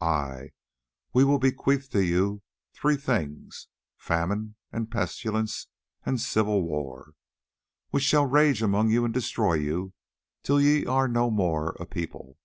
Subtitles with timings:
[0.00, 0.50] Ay,
[1.12, 5.68] we will bequeath to you three things: famine and pestilence
[6.04, 7.12] and civil war,
[7.90, 9.92] which shall rage among you and destroy you
[10.42, 12.36] till ye are no more a people.